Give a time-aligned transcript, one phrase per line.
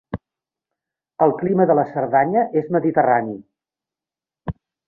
[1.25, 3.39] El clima de la Cerdanya és mediterrani.